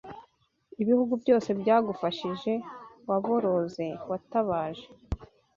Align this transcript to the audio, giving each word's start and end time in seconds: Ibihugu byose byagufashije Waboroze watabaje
Ibihugu 0.81 1.13
byose 1.23 1.49
byagufashije 1.59 2.51
Waboroze 3.07 3.87
watabaje 4.09 4.87